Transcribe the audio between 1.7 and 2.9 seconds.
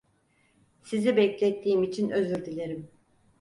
için özür dilerim.